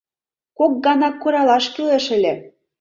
—Кок 0.57 0.71
гана 0.85 1.09
куралаш 1.21 1.65
кӱлеш 1.73 2.05
ыле... 2.17 2.33